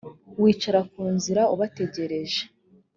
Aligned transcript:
wicaraga 0.41 0.87
ku 0.93 1.03
nzira 1.15 1.41
ubategereje 1.53 2.41